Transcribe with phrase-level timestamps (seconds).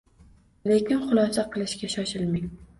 [0.71, 2.53] Lekin, xulosa qilishga shoshilmang.